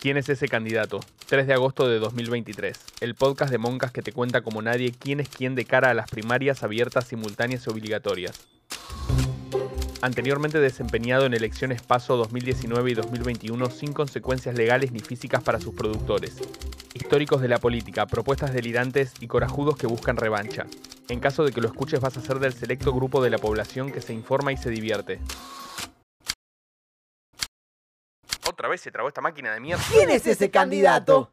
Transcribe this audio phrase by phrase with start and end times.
[0.00, 1.00] ¿Quién es ese candidato?
[1.26, 2.78] 3 de agosto de 2023.
[3.00, 5.94] El podcast de Moncas que te cuenta como nadie quién es quién de cara a
[5.94, 8.46] las primarias abiertas, simultáneas y obligatorias.
[10.00, 15.74] Anteriormente desempeñado en elecciones PASO 2019 y 2021 sin consecuencias legales ni físicas para sus
[15.74, 16.36] productores.
[16.94, 20.66] Históricos de la política, propuestas delirantes y corajudos que buscan revancha.
[21.08, 23.90] En caso de que lo escuches vas a ser del selecto grupo de la población
[23.90, 25.18] que se informa y se divierte.
[28.58, 29.84] Otra vez se trabó esta máquina de mierda.
[29.88, 31.30] ¿Quién es ese candidato?